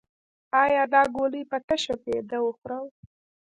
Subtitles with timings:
[0.63, 2.87] ایا دا ګولۍ په تشه معده وخورم؟